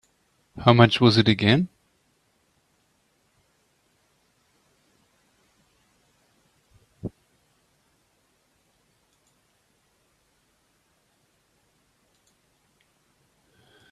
[0.57, 1.69] How much was it again?